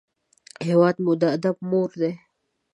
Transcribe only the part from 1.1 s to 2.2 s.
د ادب مور دی